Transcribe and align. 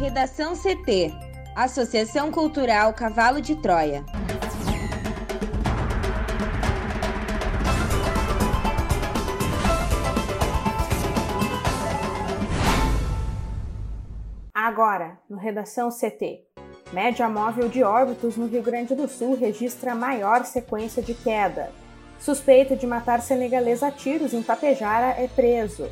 Redação 0.00 0.54
CT 0.54 1.12
Associação 1.54 2.32
Cultural 2.32 2.94
Cavalo 2.94 3.38
de 3.38 3.54
Troia. 3.54 4.02
Agora, 14.54 15.18
no 15.28 15.36
Redação 15.36 15.90
CT. 15.90 16.46
Média 16.94 17.28
móvel 17.28 17.68
de 17.68 17.82
óbitos 17.82 18.38
no 18.38 18.46
Rio 18.46 18.62
Grande 18.62 18.94
do 18.94 19.06
Sul 19.06 19.36
registra 19.36 19.94
maior 19.94 20.46
sequência 20.46 21.02
de 21.02 21.12
queda. 21.12 21.70
Suspeito 22.18 22.74
de 22.74 22.86
matar 22.86 23.20
senegalês 23.20 23.82
a 23.82 23.90
tiros 23.90 24.32
em 24.32 24.42
Tapejara 24.42 25.08
é 25.22 25.28
preso. 25.28 25.90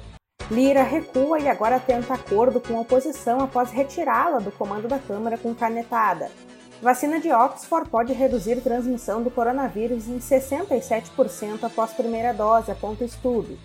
Lira 0.50 0.82
recua 0.82 1.38
e 1.38 1.46
agora 1.46 1.78
tenta 1.78 2.14
acordo 2.14 2.58
com 2.58 2.78
a 2.78 2.80
oposição 2.80 3.40
após 3.40 3.70
retirá-la 3.70 4.38
do 4.38 4.50
comando 4.50 4.88
da 4.88 4.98
Câmara 4.98 5.36
com 5.36 5.54
canetada. 5.54 6.30
Vacina 6.80 7.20
de 7.20 7.30
Oxford 7.30 7.90
pode 7.90 8.14
reduzir 8.14 8.62
transmissão 8.62 9.22
do 9.22 9.30
coronavírus 9.30 10.08
em 10.08 10.18
67% 10.18 11.64
após 11.64 11.92
primeira 11.92 12.32
dose, 12.32 12.70
aponta 12.70 13.04
estudo. 13.04 13.58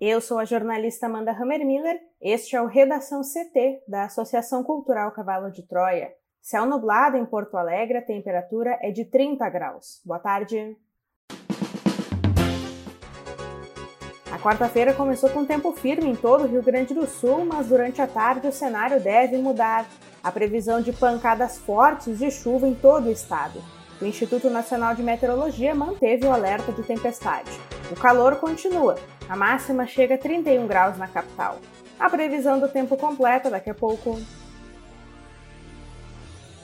Eu 0.00 0.20
sou 0.20 0.40
a 0.40 0.44
jornalista 0.44 1.06
Amanda 1.06 1.30
Hammermiller. 1.30 2.00
Este 2.20 2.56
é 2.56 2.60
o 2.60 2.66
Redação 2.66 3.20
CT 3.20 3.84
da 3.86 4.06
Associação 4.06 4.64
Cultural 4.64 5.12
Cavalo 5.12 5.48
de 5.52 5.62
Troia. 5.68 6.12
Céu 6.40 6.66
nublado 6.66 7.16
em 7.16 7.24
Porto 7.24 7.56
Alegre, 7.56 7.98
a 7.98 8.02
temperatura 8.02 8.76
é 8.82 8.90
de 8.90 9.04
30 9.04 9.48
graus. 9.48 10.02
Boa 10.04 10.18
tarde. 10.18 10.76
Quarta-feira 14.42 14.92
começou 14.92 15.30
com 15.30 15.44
tempo 15.44 15.72
firme 15.72 16.10
em 16.10 16.16
todo 16.16 16.42
o 16.42 16.46
Rio 16.48 16.62
Grande 16.62 16.92
do 16.92 17.06
Sul, 17.06 17.44
mas 17.44 17.68
durante 17.68 18.02
a 18.02 18.08
tarde 18.08 18.48
o 18.48 18.52
cenário 18.52 19.00
deve 19.00 19.38
mudar. 19.38 19.86
A 20.22 20.32
previsão 20.32 20.80
de 20.80 20.92
pancadas 20.92 21.58
fortes 21.58 22.18
de 22.18 22.28
chuva 22.30 22.66
em 22.66 22.74
todo 22.74 23.06
o 23.06 23.12
estado. 23.12 23.62
O 24.00 24.04
Instituto 24.04 24.50
Nacional 24.50 24.96
de 24.96 25.02
Meteorologia 25.02 25.74
manteve 25.76 26.26
o 26.26 26.32
alerta 26.32 26.72
de 26.72 26.82
tempestade. 26.82 27.50
O 27.90 27.94
calor 27.94 28.36
continua, 28.36 28.96
a 29.28 29.36
máxima 29.36 29.86
chega 29.86 30.16
a 30.16 30.18
31 30.18 30.66
graus 30.66 30.98
na 30.98 31.06
capital. 31.06 31.58
A 32.00 32.10
previsão 32.10 32.58
do 32.58 32.68
tempo 32.68 32.96
completa 32.96 33.48
daqui 33.48 33.70
a 33.70 33.74
pouco. 33.74 34.20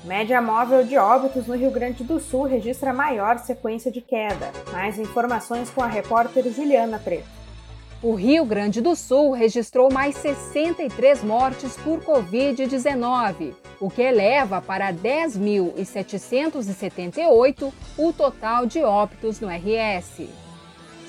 Média 0.04 0.42
móvel 0.42 0.84
de 0.84 0.96
óbitos 0.96 1.46
no 1.46 1.54
Rio 1.54 1.70
Grande 1.70 2.02
do 2.02 2.18
Sul 2.18 2.42
registra 2.42 2.92
maior 2.92 3.38
sequência 3.38 3.90
de 3.90 4.00
queda. 4.00 4.50
Mais 4.72 4.98
informações 4.98 5.70
com 5.70 5.80
a 5.80 5.86
repórter 5.86 6.50
Juliana 6.50 6.98
Preto. 6.98 7.37
O 8.00 8.14
Rio 8.14 8.44
Grande 8.44 8.80
do 8.80 8.94
Sul 8.94 9.32
registrou 9.32 9.92
mais 9.92 10.14
63 10.18 11.24
mortes 11.24 11.76
por 11.78 12.00
Covid-19, 12.00 13.54
o 13.80 13.90
que 13.90 14.02
eleva 14.02 14.62
para 14.62 14.92
10.778 14.92 17.72
o 17.96 18.12
total 18.12 18.66
de 18.66 18.84
óbitos 18.84 19.40
no 19.40 19.48
RS. 19.48 20.28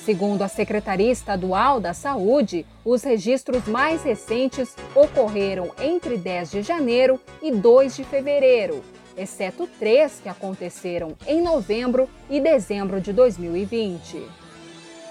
Segundo 0.04 0.42
a 0.42 0.48
Secretaria 0.48 1.12
Estadual 1.12 1.80
da 1.80 1.94
Saúde, 1.94 2.66
os 2.84 3.03
registros 3.03 3.68
mais 3.68 4.02
recentes 4.02 4.76
ocorreram 4.96 5.70
entre 5.80 6.18
10 6.18 6.50
de 6.50 6.64
janeiro 6.64 7.20
e 7.40 7.52
2 7.52 7.98
de 7.98 8.03
fevereiro, 8.03 8.84
exceto 9.16 9.70
três 9.78 10.20
que 10.24 10.30
aconteceram 10.30 11.16
em 11.28 11.40
novembro 11.40 12.09
e 12.28 12.42
dezembro 12.42 13.00
de 13.00 13.14
2020. 13.14 14.48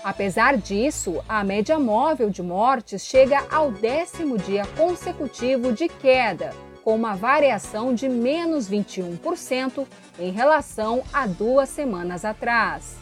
Apesar 0.02 0.56
disso, 0.56 1.22
a 1.28 1.42
média 1.42 1.78
móvel 1.78 2.30
de 2.30 2.42
mortes 2.42 3.04
chega 3.04 3.44
ao 3.50 3.70
décimo 3.70 4.38
dia 4.38 4.64
consecutivo 4.76 5.72
de 5.72 5.88
queda, 5.88 6.54
com 6.84 6.94
uma 6.94 7.14
variação 7.14 7.92
de 7.92 8.08
menos 8.08 8.70
21% 8.70 9.86
em 10.18 10.30
relação 10.30 11.02
a 11.12 11.26
duas 11.26 11.68
semanas 11.68 12.24
atrás. 12.24 12.96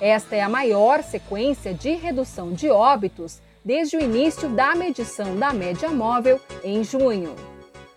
Esta 0.00 0.36
é 0.36 0.40
a 0.40 0.48
maior 0.48 1.02
sequência 1.02 1.72
de 1.72 1.92
redução 1.92 2.52
de 2.52 2.68
óbitos 2.68 3.40
desde 3.64 3.96
o 3.96 4.00
início 4.00 4.48
da 4.48 4.74
medição 4.74 5.36
da 5.36 5.52
média 5.52 5.88
móvel 5.88 6.40
em 6.62 6.84
junho. 6.84 7.51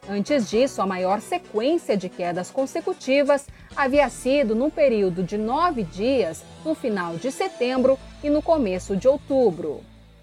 Antes 0.08 0.48
disso, 0.50 0.82
a 0.82 0.86
maior 0.86 1.20
sequência 1.20 1.98
de 1.98 2.08
quedas 2.10 2.50
consecutivas 2.52 3.48
havia 3.76 4.08
sido 4.10 4.54
no 4.54 4.70
período 4.70 5.24
de 5.24 5.36
nove 5.38 5.82
dias 5.84 6.44
no 6.64 6.76
final 6.76 7.16
de 7.16 7.32
setembro 7.32 7.98
e 8.24 8.30
no 8.30 8.40
começo 8.42 8.96
de 8.96 9.08
outubro. 9.08 9.82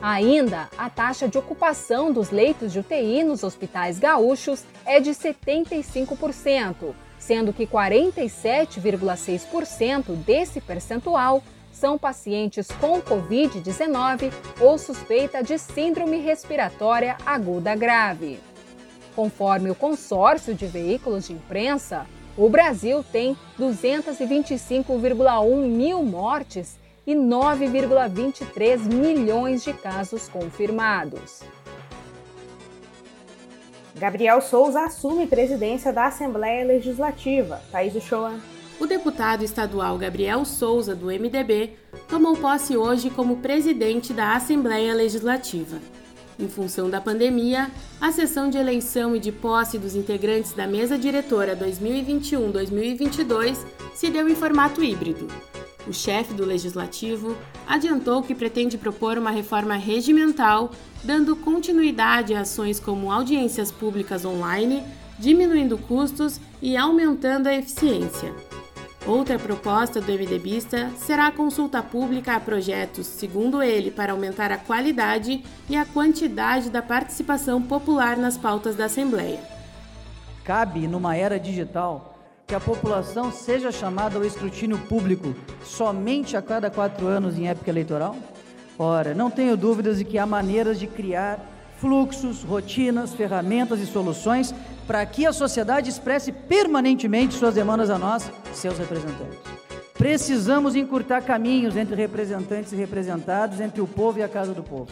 Ainda, 0.00 0.68
a 0.78 0.88
taxa 0.88 1.26
de 1.26 1.36
ocupação 1.38 2.12
dos 2.12 2.30
leitos 2.30 2.72
de 2.72 2.78
UTI 2.78 3.24
nos 3.24 3.42
hospitais 3.42 3.98
gaúchos 3.98 4.62
é 4.86 5.00
de 5.00 5.10
75%, 5.10 6.94
sendo 7.18 7.52
que 7.52 7.66
47,6% 7.66 10.14
desse 10.24 10.60
percentual 10.60 11.42
são 11.72 11.98
pacientes 11.98 12.68
com 12.80 13.00
Covid-19 13.00 14.32
ou 14.60 14.78
suspeita 14.78 15.42
de 15.42 15.58
síndrome 15.58 16.18
respiratória 16.18 17.16
aguda 17.24 17.74
grave. 17.74 18.38
Conforme 19.14 19.70
o 19.70 19.74
consórcio 19.74 20.54
de 20.54 20.66
veículos 20.66 21.26
de 21.26 21.32
imprensa, 21.32 22.04
o 22.38 22.48
Brasil 22.48 23.04
tem 23.12 23.36
225,1 23.58 25.66
mil 25.66 26.02
mortes 26.04 26.78
e 27.04 27.14
9,23 27.14 28.84
milhões 28.84 29.64
de 29.64 29.72
casos 29.72 30.28
confirmados. 30.28 31.40
Gabriel 33.96 34.40
Souza 34.40 34.82
assume 34.82 35.26
presidência 35.26 35.92
da 35.92 36.06
Assembleia 36.06 36.64
Legislativa. 36.64 37.60
Thaís 37.72 37.96
Uchoa. 37.96 38.38
O 38.78 38.86
deputado 38.86 39.42
estadual 39.42 39.98
Gabriel 39.98 40.44
Souza, 40.44 40.94
do 40.94 41.06
MDB, 41.06 41.72
tomou 42.08 42.36
posse 42.36 42.76
hoje 42.76 43.10
como 43.10 43.38
presidente 43.38 44.12
da 44.12 44.36
Assembleia 44.36 44.94
Legislativa. 44.94 45.80
Em 46.38 46.48
função 46.48 46.88
da 46.88 47.00
pandemia, 47.00 47.68
a 48.00 48.12
sessão 48.12 48.48
de 48.48 48.56
eleição 48.56 49.16
e 49.16 49.18
de 49.18 49.32
posse 49.32 49.76
dos 49.76 49.96
integrantes 49.96 50.52
da 50.52 50.68
mesa 50.68 50.96
diretora 50.96 51.56
2021-2022 51.56 53.56
se 53.92 54.08
deu 54.08 54.28
em 54.28 54.36
formato 54.36 54.84
híbrido. 54.84 55.26
O 55.88 55.92
chefe 55.92 56.32
do 56.34 56.44
legislativo 56.44 57.36
adiantou 57.66 58.22
que 58.22 58.36
pretende 58.36 58.78
propor 58.78 59.18
uma 59.18 59.32
reforma 59.32 59.74
regimental, 59.74 60.70
dando 61.02 61.34
continuidade 61.34 62.34
a 62.34 62.42
ações 62.42 62.78
como 62.78 63.10
audiências 63.10 63.72
públicas 63.72 64.24
online, 64.24 64.84
diminuindo 65.18 65.76
custos 65.76 66.40
e 66.62 66.76
aumentando 66.76 67.48
a 67.48 67.54
eficiência. 67.54 68.32
Outra 69.08 69.38
proposta 69.38 70.02
do 70.02 70.12
MDBista 70.12 70.90
será 70.94 71.28
a 71.28 71.32
consulta 71.32 71.82
pública 71.82 72.36
a 72.36 72.40
projetos, 72.40 73.06
segundo 73.06 73.62
ele, 73.62 73.90
para 73.90 74.12
aumentar 74.12 74.52
a 74.52 74.58
qualidade 74.58 75.42
e 75.66 75.74
a 75.74 75.86
quantidade 75.86 76.68
da 76.68 76.82
participação 76.82 77.62
popular 77.62 78.18
nas 78.18 78.36
pautas 78.36 78.76
da 78.76 78.84
Assembleia. 78.84 79.40
Cabe, 80.44 80.86
numa 80.86 81.16
era 81.16 81.40
digital, 81.40 82.18
que 82.46 82.54
a 82.54 82.60
população 82.60 83.32
seja 83.32 83.72
chamada 83.72 84.18
ao 84.18 84.26
escrutínio 84.26 84.76
público 84.76 85.34
somente 85.64 86.36
a 86.36 86.42
cada 86.42 86.70
quatro 86.70 87.06
anos 87.06 87.38
em 87.38 87.48
época 87.48 87.70
eleitoral? 87.70 88.14
Ora, 88.78 89.14
não 89.14 89.30
tenho 89.30 89.56
dúvidas 89.56 89.96
de 89.96 90.04
que 90.04 90.18
há 90.18 90.26
maneiras 90.26 90.78
de 90.78 90.86
criar 90.86 91.40
fluxos, 91.80 92.42
rotinas, 92.42 93.14
ferramentas 93.14 93.80
e 93.80 93.86
soluções 93.86 94.54
para 94.86 95.04
que 95.06 95.26
a 95.26 95.32
sociedade 95.32 95.88
expresse 95.88 96.32
permanentemente 96.32 97.34
suas 97.34 97.54
demandas 97.54 97.90
a 97.90 97.98
nós, 97.98 98.30
seus 98.52 98.78
representantes. 98.78 99.38
Precisamos 99.94 100.76
encurtar 100.76 101.22
caminhos 101.22 101.76
entre 101.76 101.96
representantes 101.96 102.72
e 102.72 102.76
representados, 102.76 103.60
entre 103.60 103.80
o 103.80 103.86
povo 103.86 104.18
e 104.18 104.22
a 104.22 104.28
casa 104.28 104.54
do 104.54 104.62
povo. 104.62 104.88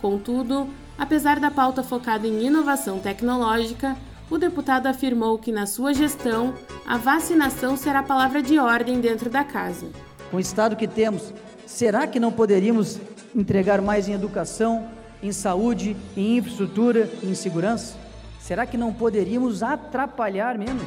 Contudo, 0.00 0.68
apesar 0.98 1.38
da 1.38 1.50
pauta 1.50 1.82
focada 1.82 2.26
em 2.26 2.46
inovação 2.46 2.98
tecnológica, 2.98 3.96
o 4.30 4.38
deputado 4.38 4.86
afirmou 4.86 5.38
que 5.38 5.52
na 5.52 5.66
sua 5.66 5.92
gestão 5.92 6.54
a 6.86 6.96
vacinação 6.96 7.76
será 7.76 8.02
palavra 8.02 8.42
de 8.42 8.58
ordem 8.58 9.00
dentro 9.00 9.28
da 9.28 9.44
casa. 9.44 9.86
Com 10.30 10.38
o 10.38 10.40
estado 10.40 10.76
que 10.76 10.88
temos, 10.88 11.34
será 11.66 12.06
que 12.06 12.18
não 12.18 12.32
poderíamos 12.32 12.98
entregar 13.34 13.82
mais 13.82 14.08
em 14.08 14.14
educação, 14.14 14.88
em 15.22 15.32
saúde, 15.32 15.96
em 16.16 16.38
infraestrutura 16.38 17.10
em 17.22 17.34
segurança? 17.34 17.96
Será 18.40 18.66
que 18.66 18.76
não 18.76 18.92
poderíamos 18.92 19.62
atrapalhar 19.62 20.58
menos? 20.58 20.82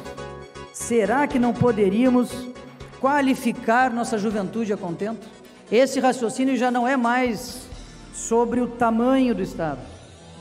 Será 0.72 1.26
que 1.26 1.38
não 1.38 1.52
poderíamos 1.52 2.30
qualificar 3.00 3.90
nossa 3.90 4.18
juventude 4.18 4.72
a 4.72 4.76
contento? 4.76 5.26
Esse 5.70 6.00
raciocínio 6.00 6.56
já 6.56 6.70
não 6.70 6.86
é 6.86 6.96
mais 6.96 7.62
sobre 8.12 8.60
o 8.60 8.66
tamanho 8.66 9.34
do 9.34 9.42
Estado, 9.42 9.80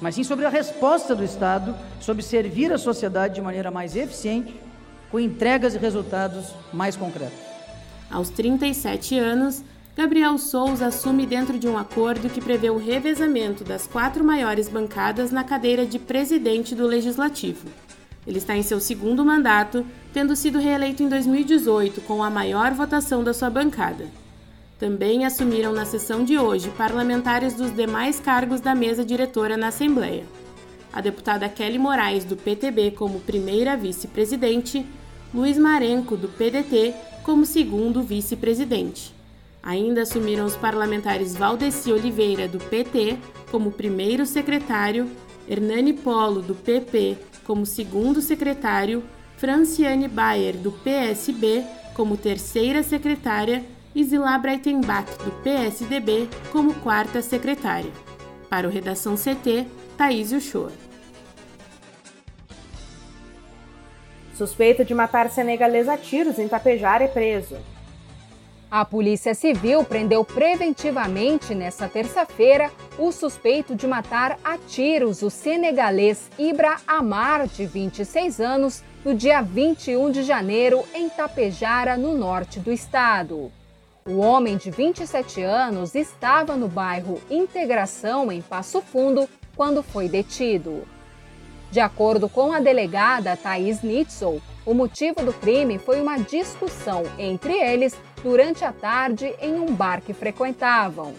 mas 0.02 0.16
sim 0.16 0.24
sobre 0.24 0.46
a 0.46 0.50
resposta 0.50 1.16
do 1.16 1.24
Estado, 1.24 1.76
sobre 2.00 2.24
servir 2.24 2.72
a 2.74 2.78
sociedade 2.78 3.36
de 3.36 3.42
maneira 3.42 3.72
mais 3.72 3.96
eficiente, 3.96 4.60
com 5.10 5.20
entregas 5.20 5.76
e 5.76 5.78
resultados 5.78 6.54
mais 6.74 6.96
concretos. 6.96 7.38
Aos 8.10 8.30
37 8.30 9.18
anos, 9.18 9.64
Gabriel 9.96 10.40
Souza 10.40 10.88
assume 10.88 11.24
dentro 11.24 11.60
de 11.60 11.68
um 11.68 11.78
acordo 11.78 12.28
que 12.28 12.42
prevê 12.42 12.68
o 12.72 12.78
revezamento 12.78 13.64
das 13.64 13.86
quatro 13.86 14.24
maiores 14.24 14.68
bancadas 14.68 15.32
na 15.32 15.44
cadeira 15.44 15.86
de 15.86 16.00
presidente 16.00 16.74
do 16.74 16.88
Legislativo. 16.88 17.68
Ele 18.26 18.40
está 18.40 18.58
em 18.58 18.64
seu 18.64 18.80
segundo 18.80 19.24
mandato, 19.24 19.86
tendo 20.12 20.36
sido 20.36 20.58
reeleito 20.58 21.04
em 21.04 21.10
2018 21.10 22.02
com 22.02 22.24
a 22.24 22.30
maior 22.32 22.74
votação 22.74 23.24
da 23.24 23.36
sua 23.36 23.52
bancada. 23.52 24.08
Também 24.80 25.26
assumiram 25.26 25.72
na 25.72 25.86
sessão 25.86 26.24
de 26.24 26.40
hoje 26.40 26.72
parlamentares 26.72 27.54
dos 27.54 27.72
demais 27.76 28.20
cargos 28.20 28.62
da 28.62 28.74
mesa 28.74 29.06
diretora 29.06 29.56
na 29.56 29.68
Assembleia. 29.68 30.26
A 30.92 31.02
deputada 31.02 31.48
Kelly 31.48 31.78
Moraes, 31.78 32.26
do 32.26 32.36
PTB, 32.36 32.92
como 32.92 33.20
primeira 33.20 33.78
vice-presidente, 33.78 34.84
Luiz 35.32 35.58
Marenco, 35.60 36.18
do 36.18 36.30
PDT, 36.30 36.96
como 37.24 37.46
segundo 37.46 38.02
vice-presidente. 38.02 39.23
Ainda 39.64 40.02
assumiram 40.02 40.44
os 40.44 40.58
parlamentares 40.58 41.38
Valdeci 41.38 41.90
Oliveira, 41.90 42.50
do 42.50 42.60
PT, 42.60 43.18
como 43.50 43.72
primeiro 43.72 44.26
secretário, 44.26 45.10
Hernani 45.48 45.94
Polo, 45.94 46.42
do 46.42 46.54
PP, 46.54 47.18
como 47.46 47.66
segundo 47.66 48.22
secretário, 48.22 49.02
Franciane 49.38 50.10
Bayer, 50.10 50.58
do 50.58 50.70
PSB, 50.70 51.64
como 51.94 52.18
terceira 52.18 52.84
secretária 52.84 53.64
e 53.96 54.04
Zilá 54.04 54.38
Breitenbach, 54.38 55.10
do 55.24 55.32
PSDB, 55.44 56.28
como 56.52 56.74
quarta 56.76 57.22
secretária. 57.22 57.92
Para 58.50 58.68
o 58.68 58.72
Redação 58.72 59.16
CT, 59.16 59.66
Thaís 59.98 60.34
Uchoa. 60.34 60.72
Suspeito 64.36 64.84
de 64.84 64.94
matar 64.94 65.30
senegalesa 65.30 65.94
a 65.94 65.98
tiros 65.98 66.38
em 66.38 66.50
Tapejar 66.50 67.02
é 67.02 67.08
preso. 67.08 67.56
A 68.76 68.84
Polícia 68.84 69.36
Civil 69.36 69.84
prendeu 69.84 70.26
preventivamente 70.26 71.54
nesta 71.54 71.88
terça-feira 71.88 72.72
o 72.98 73.12
suspeito 73.12 73.76
de 73.76 73.86
matar 73.86 74.40
a 74.44 74.58
tiros 74.58 75.22
o 75.22 75.30
senegalês 75.30 76.28
Ibra 76.40 76.78
Amar, 76.88 77.46
de 77.46 77.68
26 77.68 78.40
anos, 78.42 78.84
no 79.06 79.14
dia 79.14 79.44
21 79.44 80.10
de 80.10 80.24
janeiro 80.24 80.84
em 80.92 81.08
Tapejara, 81.08 81.96
no 81.96 82.18
norte 82.18 82.60
do 82.60 82.72
estado. 82.72 83.52
O 84.08 84.18
homem 84.18 84.58
de 84.58 84.72
27 84.72 85.44
anos 85.44 85.94
estava 85.94 86.56
no 86.56 86.68
bairro 86.68 87.22
Integração, 87.30 88.32
em 88.32 88.42
Passo 88.42 88.82
Fundo, 88.82 89.30
quando 89.56 89.84
foi 89.84 90.10
detido. 90.10 90.82
De 91.70 91.80
acordo 91.80 92.28
com 92.28 92.52
a 92.52 92.60
delegada 92.60 93.38
Thaís 93.38 93.84
Nitzel, 93.84 94.42
o 94.66 94.74
motivo 94.74 95.24
do 95.24 95.34
crime 95.34 95.78
foi 95.78 96.02
uma 96.02 96.18
discussão 96.18 97.04
entre 97.20 97.54
eles 97.54 97.96
durante 98.24 98.64
a 98.64 98.72
tarde 98.72 99.36
em 99.42 99.60
um 99.60 99.76
bar 99.76 100.02
que 100.02 100.14
frequentavam. 100.14 101.14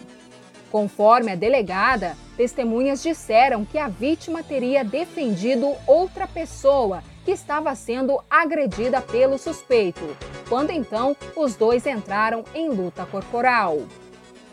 Conforme 0.71 1.31
a 1.31 1.35
delegada, 1.35 2.17
testemunhas 2.35 3.01
disseram 3.01 3.63
que 3.63 3.77
a 3.77 3.87
vítima 3.87 4.43
teria 4.43 4.83
defendido 4.83 5.73
outra 5.85 6.27
pessoa 6.27 7.03
que 7.23 7.31
estava 7.31 7.73
sendo 7.75 8.19
agredida 8.29 8.99
pelo 8.99 9.37
suspeito, 9.37 10.01
quando 10.49 10.71
então 10.71 11.15
os 11.35 11.55
dois 11.55 11.85
entraram 11.85 12.43
em 12.53 12.69
luta 12.69 13.05
corporal. 13.05 13.79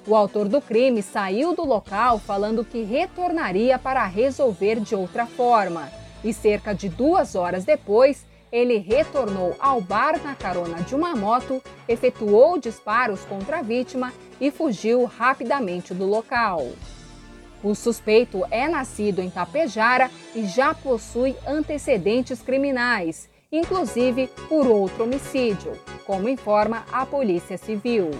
O 0.06 0.14
autor 0.14 0.48
do 0.48 0.60
crime 0.60 1.02
saiu 1.02 1.54
do 1.54 1.64
local 1.64 2.18
falando 2.18 2.64
que 2.64 2.82
retornaria 2.82 3.78
para 3.78 4.04
resolver 4.04 4.80
de 4.80 4.94
outra 4.94 5.26
forma, 5.26 5.90
e 6.24 6.32
cerca 6.32 6.72
de 6.74 6.88
duas 6.88 7.34
horas 7.34 7.64
depois 7.64 8.24
ele 8.52 8.76
retornou 8.76 9.56
ao 9.58 9.80
bar 9.80 10.22
na 10.22 10.34
carona 10.34 10.82
de 10.82 10.94
uma 10.94 11.16
moto, 11.16 11.62
efetuou 11.88 12.58
disparos 12.58 13.24
contra 13.24 13.60
a 13.60 13.62
vítima 13.62 14.12
e 14.38 14.50
fugiu 14.50 15.04
rapidamente 15.04 15.94
do 15.94 16.04
local. 16.04 16.68
O 17.64 17.74
suspeito 17.74 18.44
é 18.50 18.68
nascido 18.68 19.22
em 19.22 19.30
Tapejara 19.30 20.10
e 20.34 20.44
já 20.44 20.74
possui 20.74 21.34
antecedentes 21.46 22.42
criminais, 22.42 23.30
inclusive 23.50 24.28
por 24.48 24.66
outro 24.66 25.04
homicídio, 25.04 25.72
como 26.04 26.28
informa 26.28 26.84
a 26.92 27.06
Polícia 27.06 27.56
Civil. 27.56 28.10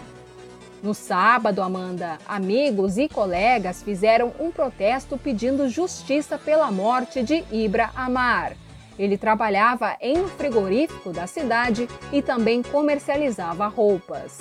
No 0.83 0.95
sábado, 0.95 1.63
Amanda, 1.63 2.19
amigos 2.27 2.99
e 2.99 3.09
colegas 3.09 3.83
fizeram 3.83 4.33
um 4.41 4.51
protesto 4.51 5.19
pedindo 5.19 5.69
justiça 5.69 6.39
pela 6.39 6.71
morte 6.71 7.23
de 7.23 7.45
Ibra 7.53 7.91
Amar. 7.95 8.57
Ele 8.99 9.17
trabalhava 9.17 9.97
em 10.01 10.19
um 10.19 10.29
frigorífico 10.29 11.13
da 11.13 11.27
cidade 11.27 11.89
e 12.13 12.21
também 12.21 12.63
comercializava 12.63 13.67
roupas. 13.67 14.41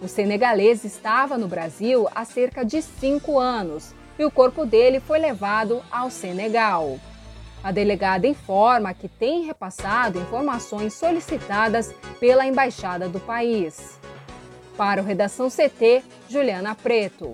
O 0.00 0.08
senegalês 0.08 0.84
estava 0.84 1.38
no 1.38 1.48
Brasil 1.48 2.08
há 2.14 2.24
cerca 2.24 2.64
de 2.64 2.82
cinco 2.82 3.38
anos 3.38 3.94
e 4.18 4.24
o 4.24 4.30
corpo 4.30 4.64
dele 4.64 5.00
foi 5.00 5.18
levado 5.18 5.82
ao 5.90 6.10
Senegal. 6.10 6.98
A 7.62 7.72
delegada 7.72 8.26
informa 8.26 8.92
que 8.92 9.08
tem 9.08 9.44
repassado 9.44 10.18
informações 10.18 10.92
solicitadas 10.92 11.94
pela 12.20 12.46
embaixada 12.46 13.08
do 13.08 13.18
país. 13.18 13.98
Para 14.76 15.00
o 15.00 15.04
Redação 15.04 15.48
CT, 15.48 16.02
Juliana 16.28 16.74
Preto. 16.74 17.32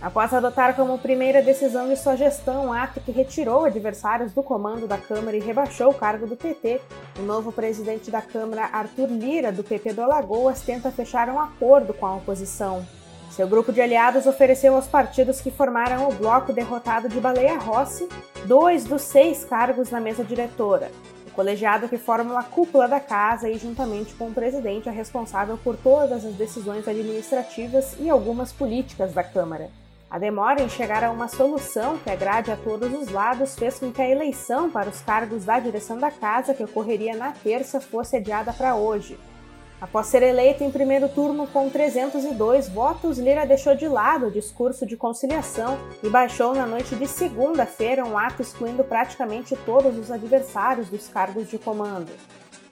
Após 0.00 0.32
adotar 0.32 0.76
como 0.76 0.96
primeira 0.96 1.42
decisão 1.42 1.88
de 1.88 1.96
sua 1.96 2.14
gestão 2.14 2.66
um 2.66 2.72
ato 2.72 3.00
que 3.00 3.10
retirou 3.10 3.64
adversários 3.64 4.32
do 4.32 4.44
comando 4.44 4.86
da 4.86 4.96
Câmara 4.96 5.36
e 5.36 5.40
rebaixou 5.40 5.90
o 5.90 5.94
cargo 5.94 6.24
do 6.24 6.36
PT, 6.36 6.80
o 7.18 7.22
novo 7.22 7.50
presidente 7.50 8.08
da 8.08 8.22
Câmara, 8.22 8.70
Arthur 8.72 9.08
Lira, 9.08 9.50
do 9.50 9.64
PP 9.64 9.94
do 9.94 10.02
Alagoas, 10.02 10.62
tenta 10.62 10.92
fechar 10.92 11.28
um 11.28 11.40
acordo 11.40 11.92
com 11.92 12.06
a 12.06 12.14
oposição. 12.14 12.86
Seu 13.28 13.48
grupo 13.48 13.72
de 13.72 13.80
aliados 13.80 14.24
ofereceu 14.26 14.76
aos 14.76 14.86
partidos 14.86 15.40
que 15.40 15.50
formaram 15.50 16.08
o 16.08 16.14
bloco 16.14 16.52
derrotado 16.52 17.08
de 17.08 17.20
Baleia 17.20 17.58
Rossi 17.58 18.08
dois 18.46 18.84
dos 18.84 19.02
seis 19.02 19.44
cargos 19.44 19.90
na 19.90 20.00
mesa 20.00 20.22
diretora. 20.22 20.92
O 21.26 21.32
colegiado 21.32 21.88
que 21.88 21.98
forma 21.98 22.38
a 22.38 22.44
cúpula 22.44 22.86
da 22.86 23.00
casa 23.00 23.48
e, 23.50 23.58
juntamente 23.58 24.14
com 24.14 24.28
o 24.28 24.34
presidente, 24.34 24.88
é 24.88 24.92
responsável 24.92 25.58
por 25.58 25.76
todas 25.76 26.24
as 26.24 26.34
decisões 26.34 26.86
administrativas 26.86 27.96
e 27.98 28.08
algumas 28.08 28.52
políticas 28.52 29.12
da 29.12 29.24
Câmara. 29.24 29.68
A 30.10 30.18
demora 30.18 30.62
em 30.62 30.70
chegar 30.70 31.04
a 31.04 31.10
uma 31.10 31.28
solução 31.28 31.98
que 31.98 32.10
agrade 32.10 32.50
a 32.50 32.56
todos 32.56 32.90
os 32.94 33.10
lados 33.10 33.54
fez 33.54 33.78
com 33.78 33.92
que 33.92 34.00
a 34.00 34.08
eleição 34.08 34.70
para 34.70 34.88
os 34.88 35.02
cargos 35.02 35.44
da 35.44 35.60
direção 35.60 35.98
da 35.98 36.10
casa, 36.10 36.54
que 36.54 36.64
ocorreria 36.64 37.14
na 37.14 37.32
terça, 37.32 37.78
fosse 37.78 38.16
adiada 38.16 38.50
para 38.50 38.74
hoje. 38.74 39.18
Após 39.78 40.06
ser 40.06 40.22
eleito 40.22 40.64
em 40.64 40.70
primeiro 40.70 41.10
turno 41.10 41.46
com 41.46 41.68
302 41.68 42.70
votos, 42.70 43.18
Lira 43.18 43.46
deixou 43.46 43.76
de 43.76 43.86
lado 43.86 44.26
o 44.26 44.30
discurso 44.30 44.86
de 44.86 44.96
conciliação 44.96 45.78
e 46.02 46.08
baixou 46.08 46.54
na 46.54 46.66
noite 46.66 46.96
de 46.96 47.06
segunda-feira 47.06 48.04
um 48.04 48.16
ato 48.16 48.40
excluindo 48.40 48.82
praticamente 48.82 49.54
todos 49.66 49.96
os 49.98 50.10
adversários 50.10 50.88
dos 50.88 51.06
cargos 51.06 51.48
de 51.48 51.58
comando. 51.58 52.10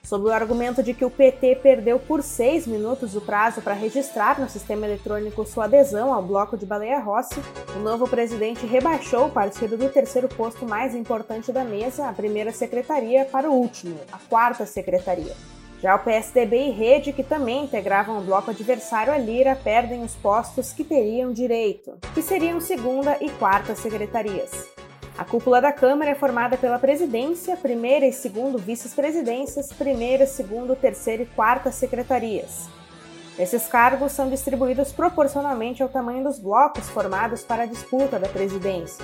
Sob 0.07 0.25
o 0.25 0.31
argumento 0.31 0.81
de 0.81 0.93
que 0.93 1.03
o 1.03 1.11
PT 1.11 1.55
perdeu 1.61 1.99
por 1.99 2.23
seis 2.23 2.65
minutos 2.65 3.13
o 3.13 3.19
prazo 3.19 3.61
para 3.61 3.73
registrar 3.73 4.39
no 4.39 4.47
sistema 4.47 4.85
eletrônico 4.85 5.45
sua 5.45 5.65
adesão 5.65 6.13
ao 6.13 6.23
bloco 6.23 6.55
de 6.55 6.65
Baleia 6.65 6.97
Rossi, 6.97 7.41
o 7.75 7.79
novo 7.79 8.07
presidente 8.07 8.65
rebaixou 8.65 9.25
o 9.25 9.29
partido 9.29 9.75
do 9.75 9.89
terceiro 9.89 10.29
posto 10.29 10.65
mais 10.65 10.95
importante 10.95 11.51
da 11.51 11.65
mesa, 11.65 12.07
a 12.07 12.13
primeira 12.13 12.53
secretaria, 12.53 13.25
para 13.25 13.51
o 13.51 13.53
último, 13.53 13.99
a 14.09 14.17
quarta 14.29 14.65
secretaria. 14.65 15.35
Já 15.81 15.95
o 15.95 15.99
PSDB 15.99 16.67
e 16.67 16.71
Rede, 16.71 17.11
que 17.11 17.21
também 17.21 17.65
integravam 17.65 18.17
o 18.17 18.23
bloco 18.23 18.51
adversário 18.51 19.11
a 19.11 19.17
Lira, 19.17 19.59
perdem 19.61 20.03
os 20.03 20.15
postos 20.15 20.71
que 20.71 20.85
teriam 20.85 21.33
direito, 21.33 21.97
que 22.13 22.21
seriam 22.21 22.61
segunda 22.61 23.17
e 23.19 23.29
quarta 23.31 23.75
secretarias. 23.75 24.76
A 25.17 25.25
cúpula 25.25 25.59
da 25.59 25.71
Câmara 25.71 26.11
é 26.11 26.15
formada 26.15 26.57
pela 26.57 26.77
presidência, 26.77 27.57
primeira 27.57 28.05
e 28.05 28.13
segundo 28.13 28.59
vice-presidências, 28.59 29.73
primeira, 29.73 30.27
segundo, 30.27 30.75
terceira 30.75 31.23
e 31.23 31.25
quarta 31.25 31.71
secretarias. 31.71 32.69
Esses 33.39 33.65
cargos 33.65 34.11
são 34.11 34.29
distribuídos 34.29 34.91
proporcionalmente 34.91 35.81
ao 35.81 35.89
tamanho 35.89 36.23
dos 36.23 36.37
blocos 36.37 36.87
formados 36.89 37.41
para 37.41 37.63
a 37.63 37.65
disputa 37.65 38.19
da 38.19 38.29
presidência. 38.29 39.03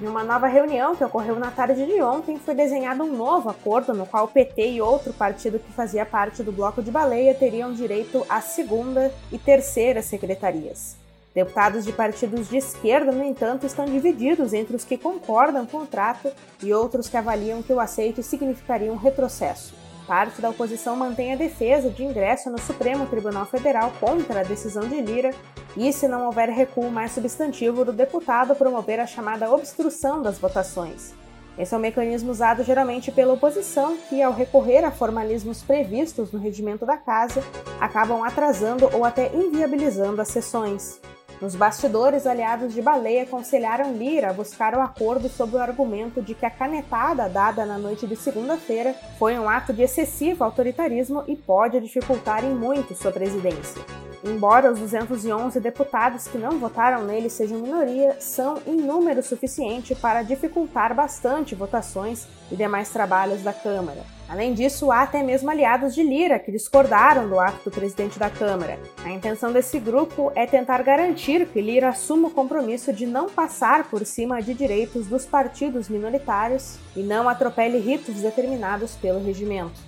Em 0.00 0.06
uma 0.06 0.24
nova 0.24 0.46
reunião 0.46 0.96
que 0.96 1.04
ocorreu 1.04 1.38
na 1.38 1.50
tarde 1.50 1.84
de 1.84 2.00
ontem, 2.00 2.38
foi 2.38 2.54
desenhado 2.54 3.04
um 3.04 3.14
novo 3.14 3.50
acordo 3.50 3.92
no 3.92 4.06
qual 4.06 4.24
o 4.24 4.28
PT 4.28 4.70
e 4.70 4.80
outro 4.80 5.12
partido 5.12 5.58
que 5.58 5.72
fazia 5.72 6.06
parte 6.06 6.42
do 6.42 6.52
bloco 6.52 6.82
de 6.82 6.90
baleia 6.90 7.34
teriam 7.34 7.74
direito 7.74 8.24
à 8.26 8.40
segunda 8.40 9.12
e 9.30 9.36
terceira 9.36 10.00
secretarias. 10.00 10.96
Deputados 11.36 11.84
de 11.84 11.92
partidos 11.92 12.48
de 12.48 12.56
esquerda, 12.56 13.12
no 13.12 13.22
entanto, 13.22 13.66
estão 13.66 13.84
divididos 13.84 14.54
entre 14.54 14.74
os 14.74 14.86
que 14.86 14.96
concordam 14.96 15.66
com 15.66 15.80
o 15.82 15.86
trato 15.86 16.32
e 16.62 16.72
outros 16.72 17.10
que 17.10 17.16
avaliam 17.18 17.62
que 17.62 17.74
o 17.74 17.78
aceite 17.78 18.22
significaria 18.22 18.90
um 18.90 18.96
retrocesso. 18.96 19.74
Parte 20.06 20.40
da 20.40 20.48
oposição 20.48 20.96
mantém 20.96 21.34
a 21.34 21.36
defesa 21.36 21.90
de 21.90 22.02
ingresso 22.02 22.48
no 22.48 22.58
Supremo 22.58 23.04
Tribunal 23.04 23.44
Federal 23.44 23.92
contra 24.00 24.40
a 24.40 24.44
decisão 24.44 24.88
de 24.88 24.98
Lira 24.98 25.30
e, 25.76 25.92
se 25.92 26.08
não 26.08 26.24
houver 26.24 26.48
recuo 26.48 26.90
mais 26.90 27.12
substantivo 27.12 27.84
do 27.84 27.92
deputado, 27.92 28.56
promover 28.56 28.98
a 28.98 29.06
chamada 29.06 29.52
obstrução 29.52 30.22
das 30.22 30.38
votações. 30.38 31.12
Esse 31.58 31.74
é 31.74 31.76
um 31.76 31.80
mecanismo 31.80 32.30
usado 32.30 32.64
geralmente 32.64 33.12
pela 33.12 33.34
oposição, 33.34 33.98
que, 34.08 34.22
ao 34.22 34.32
recorrer 34.32 34.86
a 34.86 34.90
formalismos 34.90 35.62
previstos 35.62 36.32
no 36.32 36.38
regimento 36.38 36.86
da 36.86 36.96
Casa, 36.96 37.44
acabam 37.78 38.24
atrasando 38.24 38.88
ou 38.94 39.04
até 39.04 39.30
inviabilizando 39.34 40.22
as 40.22 40.28
sessões. 40.28 40.98
Nos 41.40 41.54
bastidores, 41.54 42.26
aliados 42.26 42.72
de 42.72 42.80
Baleia 42.80 43.24
aconselharam 43.24 43.92
Lira 43.92 44.30
a 44.30 44.32
buscar 44.32 44.74
o 44.74 44.80
acordo 44.80 45.28
sob 45.28 45.54
o 45.54 45.60
argumento 45.60 46.22
de 46.22 46.34
que 46.34 46.46
a 46.46 46.50
canetada 46.50 47.28
dada 47.28 47.66
na 47.66 47.76
noite 47.76 48.06
de 48.06 48.16
segunda-feira 48.16 48.94
foi 49.18 49.38
um 49.38 49.48
ato 49.48 49.74
de 49.74 49.82
excessivo 49.82 50.44
autoritarismo 50.44 51.24
e 51.26 51.36
pode 51.36 51.78
dificultar 51.78 52.42
em 52.42 52.54
muito 52.54 52.94
sua 52.94 53.12
presidência. 53.12 53.82
Embora 54.24 54.72
os 54.72 54.78
211 54.78 55.60
deputados 55.60 56.26
que 56.26 56.38
não 56.38 56.58
votaram 56.58 57.04
nele 57.04 57.28
sejam 57.28 57.58
minoria, 57.58 58.16
são 58.18 58.58
em 58.66 58.74
número 58.74 59.22
suficiente 59.22 59.94
para 59.94 60.22
dificultar 60.22 60.94
bastante 60.94 61.54
votações 61.54 62.26
e 62.50 62.56
demais 62.56 62.88
trabalhos 62.88 63.42
da 63.42 63.52
Câmara. 63.52 64.00
Além 64.28 64.54
disso, 64.54 64.90
há 64.90 65.02
até 65.02 65.22
mesmo 65.22 65.48
aliados 65.50 65.94
de 65.94 66.02
Lira 66.02 66.38
que 66.38 66.50
discordaram 66.50 67.28
do 67.28 67.38
ato 67.38 67.64
do 67.64 67.70
presidente 67.70 68.18
da 68.18 68.28
Câmara. 68.28 68.78
A 69.04 69.10
intenção 69.10 69.52
desse 69.52 69.78
grupo 69.78 70.32
é 70.34 70.46
tentar 70.46 70.82
garantir 70.82 71.25
Lira 71.60 71.88
assuma 71.88 72.28
o 72.28 72.30
compromisso 72.30 72.92
de 72.92 73.04
não 73.04 73.28
passar 73.28 73.90
por 73.90 74.06
cima 74.06 74.40
de 74.40 74.54
direitos 74.54 75.08
dos 75.08 75.26
partidos 75.26 75.88
minoritários 75.88 76.78
e 76.94 77.00
não 77.00 77.28
atropele 77.28 77.78
ritos 77.78 78.16
determinados 78.16 78.94
pelo 78.94 79.24
regimento. 79.24 79.80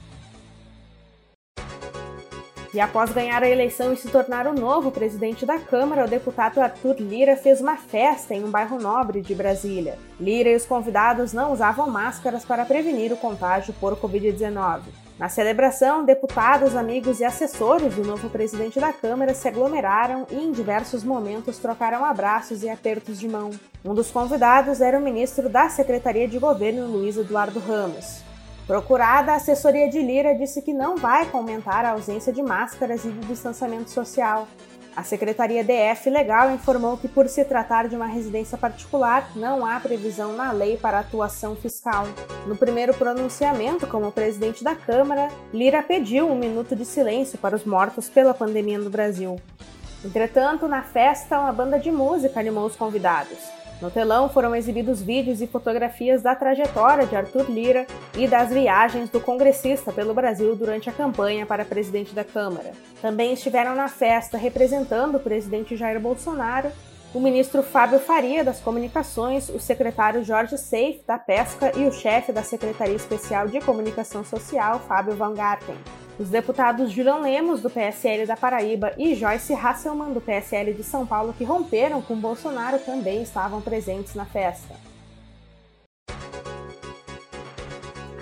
E 2.75 2.80
após 2.80 3.12
ganhar 3.12 3.42
a 3.42 3.49
eleição 3.49 3.92
e 3.92 3.97
se 3.97 4.09
tornar 4.09 4.47
o 4.47 4.52
novo 4.52 4.90
presidente 4.90 5.47
da 5.47 5.59
Câmara, 5.59 6.04
o 6.04 6.09
deputado 6.09 6.59
Arthur 6.59 6.97
Lira 6.99 7.37
fez 7.37 7.61
uma 7.61 7.76
festa 7.76 8.35
em 8.35 8.45
um 8.45 8.50
bairro 8.50 8.78
nobre 8.78 9.23
de 9.23 9.35
Brasília. 9.35 9.97
Lira 10.21 10.50
e 10.50 10.57
os 10.57 10.66
convidados 10.66 11.33
não 11.33 11.52
usavam 11.52 11.88
máscaras 11.88 12.45
para 12.45 12.66
prevenir 12.66 13.12
o 13.12 13.16
contágio 13.16 13.73
por 13.80 13.97
Covid-19. 13.97 15.08
Na 15.19 15.29
celebração, 15.29 16.05
deputados, 16.05 16.77
amigos 16.77 17.19
e 17.19 17.25
assessores 17.25 17.93
do 17.93 18.05
novo 18.05 18.31
presidente 18.31 18.79
da 18.79 18.93
Câmara 18.93 19.35
se 19.35 19.49
aglomeraram 19.49 20.25
e, 20.31 20.37
em 20.37 20.53
diversos 20.53 21.03
momentos, 21.03 21.59
trocaram 21.59 22.05
abraços 22.05 22.63
e 22.63 22.71
apertos 22.71 23.19
de 23.19 23.29
mão. 23.29 23.51
Um 23.85 23.95
dos 23.95 24.13
convidados 24.13 24.81
era 24.81 24.97
o 24.97 25.03
ministro 25.03 25.49
da 25.49 25.69
Secretaria 25.69 26.29
de 26.29 26.39
Governo, 26.39 26.87
Luiz 26.87 27.17
Eduardo 27.17 27.59
Ramos. 27.59 28.23
Procurada, 28.65 29.33
a 29.33 29.37
assessoria 29.37 29.89
de 29.89 30.01
Lira 30.01 30.37
disse 30.37 30.63
que 30.63 30.73
não 30.73 30.97
vai 30.97 31.27
comentar 31.27 31.85
a 31.85 31.91
ausência 31.91 32.33
de 32.33 32.41
máscaras 32.41 33.05
e 33.05 33.11
de 33.11 33.27
distanciamento 33.27 33.91
social. 33.91 34.47
A 34.99 35.05
Secretaria 35.05 35.62
DF 35.62 36.11
Legal 36.11 36.50
informou 36.50 36.97
que, 36.97 37.07
por 37.07 37.28
se 37.28 37.45
tratar 37.45 37.87
de 37.87 37.95
uma 37.95 38.07
residência 38.07 38.59
particular, 38.59 39.31
não 39.37 39.64
há 39.64 39.78
previsão 39.78 40.33
na 40.33 40.50
lei 40.50 40.76
para 40.76 40.99
atuação 40.99 41.55
fiscal. 41.55 42.05
No 42.49 42.57
primeiro 42.57 42.93
pronunciamento 42.93 43.87
como 43.87 44.11
presidente 44.11 44.64
da 44.64 44.75
Câmara, 44.75 45.28
Lira 45.55 45.85
pediu 45.85 46.28
um 46.28 46.37
minuto 46.37 46.75
de 46.75 46.85
silêncio 46.85 47.38
para 47.38 47.55
os 47.55 47.64
mortos 47.64 48.09
pela 48.09 48.35
pandemia 48.35 48.76
no 48.76 48.90
Brasil. 48.90 49.40
Entretanto, 50.05 50.67
na 50.67 50.83
festa, 50.83 51.38
uma 51.38 51.52
banda 51.52 51.78
de 51.78 51.93
música 51.93 52.40
animou 52.40 52.67
os 52.67 52.75
convidados. 52.75 53.38
No 53.80 53.90
telão 53.90 54.28
foram 54.28 54.56
exibidos 54.56 55.00
vídeos 55.00 55.40
e 55.40 55.47
fotografias 55.47 56.20
da 56.20 56.35
trajetória 56.35 57.06
de 57.06 57.14
Arthur 57.14 57.49
Lira 57.49 57.87
e 58.16 58.26
das 58.26 58.50
viagens 58.50 59.08
do 59.08 59.20
congressista 59.20 59.92
pelo 59.92 60.12
Brasil 60.12 60.56
durante 60.56 60.90
a 60.90 60.92
campanha 60.92 61.47
para 61.47 61.64
presidente 61.64 62.12
da 62.12 62.25
Câmara. 62.25 62.73
Também 63.00 63.32
estiveram 63.32 63.76
na 63.76 63.87
festa 63.87 64.37
representando 64.37 65.16
o 65.16 65.20
presidente 65.20 65.76
Jair 65.76 66.00
Bolsonaro, 66.00 66.73
o 67.14 67.20
ministro 67.20 67.62
Fábio 67.62 68.00
Faria 68.00 68.42
das 68.42 68.61
Comunicações, 68.61 69.49
o 69.49 69.61
secretário 69.61 70.25
Jorge 70.25 70.58
Seif 70.58 71.00
da 71.06 71.16
Pesca 71.16 71.73
e 71.76 71.87
o 71.87 71.92
chefe 71.92 72.32
da 72.32 72.42
Secretaria 72.42 72.97
Especial 72.97 73.47
de 73.47 73.61
Comunicação 73.61 74.25
Social, 74.25 74.80
Fábio 74.80 75.14
Van 75.14 75.35
Garten. 75.35 75.76
Os 76.19 76.29
deputados 76.31 76.91
Julian 76.91 77.19
Lemos, 77.19 77.63
do 77.63 77.71
PSL 77.71 78.27
da 78.27 78.37
Paraíba, 78.37 78.93
e 78.99 79.15
Joyce 79.15 79.55
Hasselmann, 79.55 80.13
do 80.13 80.21
PSL 80.21 80.75
de 80.75 80.83
São 80.83 81.07
Paulo, 81.07 81.33
que 81.33 81.45
romperam 81.45 82.03
com 82.03 82.17
Bolsonaro, 82.17 82.81
também 82.81 83.23
estavam 83.23 83.61
presentes 83.61 84.17
na 84.17 84.25
festa. 84.25 84.88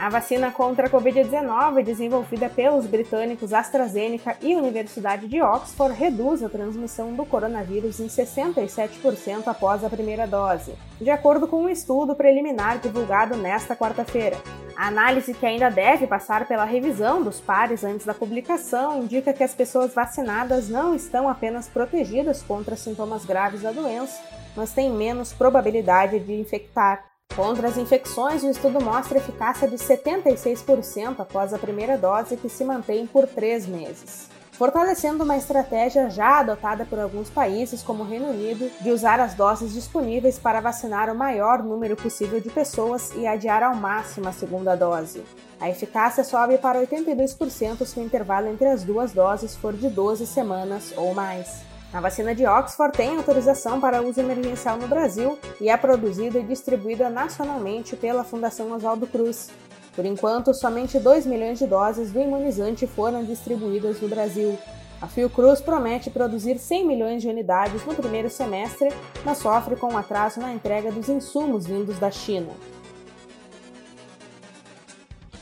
A 0.06 0.08
vacina 0.08 0.52
contra 0.52 0.86
a 0.86 0.88
Covid-19, 0.88 1.82
desenvolvida 1.82 2.48
pelos 2.48 2.86
britânicos 2.86 3.52
AstraZeneca 3.52 4.36
e 4.40 4.54
Universidade 4.54 5.26
de 5.26 5.42
Oxford, 5.42 5.98
reduz 5.98 6.44
a 6.44 6.48
transmissão 6.48 7.12
do 7.12 7.26
coronavírus 7.26 7.98
em 7.98 8.06
67% 8.06 9.48
após 9.48 9.82
a 9.82 9.90
primeira 9.90 10.24
dose, 10.24 10.76
de 11.00 11.10
acordo 11.10 11.48
com 11.48 11.64
um 11.64 11.68
estudo 11.68 12.14
preliminar 12.14 12.78
divulgado 12.78 13.36
nesta 13.36 13.74
quarta-feira. 13.74 14.36
A 14.76 14.86
análise, 14.86 15.34
que 15.34 15.44
ainda 15.44 15.68
deve 15.70 16.06
passar 16.06 16.46
pela 16.46 16.64
revisão 16.64 17.20
dos 17.20 17.40
pares 17.40 17.82
antes 17.82 18.06
da 18.06 18.14
publicação, 18.14 19.02
indica 19.02 19.32
que 19.32 19.42
as 19.42 19.56
pessoas 19.56 19.92
vacinadas 19.92 20.68
não 20.68 20.94
estão 20.94 21.28
apenas 21.28 21.66
protegidas 21.66 22.44
contra 22.44 22.76
sintomas 22.76 23.24
graves 23.24 23.62
da 23.62 23.72
doença, 23.72 24.22
mas 24.54 24.72
têm 24.72 24.88
menos 24.88 25.32
probabilidade 25.32 26.20
de 26.20 26.32
infectar. 26.32 27.15
Contra 27.34 27.68
as 27.68 27.76
infecções, 27.76 28.42
o 28.42 28.50
estudo 28.50 28.82
mostra 28.82 29.18
eficácia 29.18 29.68
de 29.68 29.76
76% 29.76 31.20
após 31.20 31.52
a 31.52 31.58
primeira 31.58 31.98
dose, 31.98 32.36
que 32.36 32.48
se 32.48 32.64
mantém 32.64 33.06
por 33.06 33.26
três 33.26 33.66
meses 33.66 34.28
fortalecendo 34.56 35.22
uma 35.22 35.36
estratégia 35.36 36.08
já 36.08 36.40
adotada 36.40 36.86
por 36.86 36.98
alguns 36.98 37.28
países, 37.28 37.82
como 37.82 38.02
o 38.02 38.06
Reino 38.06 38.28
Unido, 38.28 38.70
de 38.80 38.90
usar 38.90 39.20
as 39.20 39.34
doses 39.34 39.72
disponíveis 39.72 40.38
para 40.38 40.60
vacinar 40.60 41.10
o 41.10 41.14
maior 41.14 41.62
número 41.62 41.94
possível 41.94 42.40
de 42.40 42.48
pessoas 42.48 43.12
e 43.14 43.26
adiar 43.26 43.62
ao 43.62 43.74
máximo 43.74 44.28
a 44.28 44.32
segunda 44.32 44.74
dose. 44.74 45.22
A 45.60 45.68
eficácia 45.68 46.24
sobe 46.24 46.58
para 46.58 46.80
82% 46.80 47.84
se 47.84 48.00
o 48.00 48.02
intervalo 48.02 48.48
entre 48.48 48.66
as 48.66 48.82
duas 48.82 49.12
doses 49.12 49.54
for 49.54 49.74
de 49.74 49.88
12 49.88 50.26
semanas 50.26 50.92
ou 50.96 51.14
mais. 51.14 51.75
A 51.92 52.00
vacina 52.00 52.34
de 52.34 52.44
Oxford 52.44 52.96
tem 52.96 53.16
autorização 53.16 53.80
para 53.80 54.02
uso 54.02 54.20
emergencial 54.20 54.76
no 54.76 54.88
Brasil 54.88 55.38
e 55.60 55.70
é 55.70 55.76
produzida 55.76 56.38
e 56.38 56.42
distribuída 56.42 57.08
nacionalmente 57.08 57.96
pela 57.96 58.24
Fundação 58.24 58.72
Oswaldo 58.72 59.06
Cruz. 59.06 59.50
Por 59.94 60.04
enquanto, 60.04 60.52
somente 60.52 60.98
2 60.98 61.24
milhões 61.24 61.58
de 61.58 61.66
doses 61.66 62.12
do 62.12 62.20
imunizante 62.20 62.86
foram 62.86 63.24
distribuídas 63.24 64.00
no 64.00 64.08
Brasil. 64.08 64.58
A 65.00 65.06
Fiocruz 65.06 65.60
promete 65.60 66.10
produzir 66.10 66.58
100 66.58 66.86
milhões 66.86 67.22
de 67.22 67.28
unidades 67.28 67.84
no 67.86 67.94
primeiro 67.94 68.28
semestre, 68.28 68.88
mas 69.24 69.38
sofre 69.38 69.76
com 69.76 69.92
um 69.92 69.96
atraso 69.96 70.40
na 70.40 70.52
entrega 70.52 70.90
dos 70.90 71.08
insumos 71.08 71.66
vindos 71.66 71.98
da 71.98 72.10
China. 72.10 72.52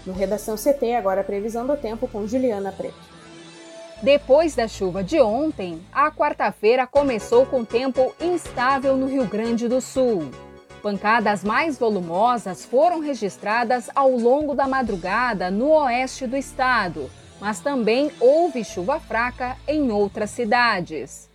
No 0.05 0.13
Redação 0.13 0.57
CT, 0.57 0.95
agora 0.95 1.23
a 1.23 1.25
previsão 1.25 1.67
do 1.67 1.77
tempo 1.77 2.07
com 2.07 2.27
Juliana 2.27 2.71
Preto. 2.71 3.14
Depois 4.05 4.55
da 4.55 4.69
chuva 4.69 5.03
de 5.03 5.19
ontem, 5.19 5.81
a 5.91 6.11
quarta-feira 6.11 6.87
começou 6.87 7.47
com 7.47 7.65
tempo 7.65 8.15
instável 8.21 8.99
no 8.99 9.07
Rio 9.07 9.25
Grande 9.25 9.67
do 9.67 9.81
Sul. 9.81 10.31
Pancadas 10.83 11.43
mais 11.43 11.79
volumosas 11.79 12.67
foram 12.67 13.01
registradas 13.01 13.89
ao 13.95 14.11
longo 14.11 14.55
da 14.55 14.69
madrugada 14.69 15.51
no 15.51 15.71
oeste 15.71 16.27
do 16.27 16.37
estado, 16.37 17.11
mas 17.41 17.61
também 17.61 18.11
houve 18.21 18.63
chuva 18.63 19.01
fraca 19.01 19.57
em 19.67 19.91
outras 19.91 20.29
cidades. 20.29 21.31